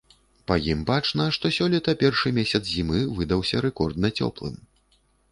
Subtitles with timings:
[0.51, 4.57] Па ім бачна, што сёлета першы месяц зімы выдаўся рэкордна цёплым.